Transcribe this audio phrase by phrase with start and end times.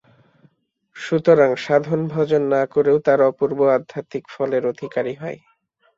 [0.95, 5.39] সুতরাং সাধন-ভজন না করেও তারা অপূর্ব আধ্যাত্মিক ফলের অধিকারী হয়।